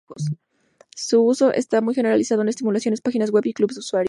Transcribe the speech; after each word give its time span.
Su 0.95 1.21
uso 1.23 1.53
está 1.53 1.79
muy 1.79 1.93
generalizado 1.93 2.41
en 2.41 2.49
emuladores, 2.59 3.01
páginas 3.01 3.29
web 3.29 3.45
y 3.45 3.53
clubs 3.53 3.75
de 3.75 3.81
usuarios. 3.81 3.99